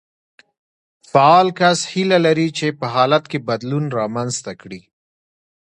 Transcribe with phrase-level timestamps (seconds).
[1.11, 4.81] فعال کس هيله لري چې په حالت کې بدلون رامنځته کړي.